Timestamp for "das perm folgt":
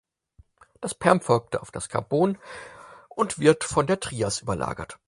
0.79-1.57